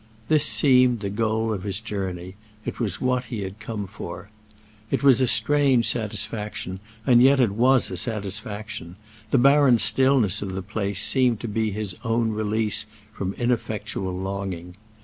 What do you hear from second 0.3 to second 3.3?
seemed the goal of his journey; it was what